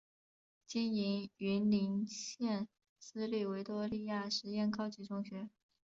[0.65, 2.67] 经营云林县
[2.97, 5.47] 私立维多利亚实验高级中学。